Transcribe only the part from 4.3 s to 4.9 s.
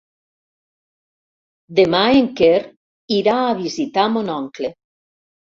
oncle.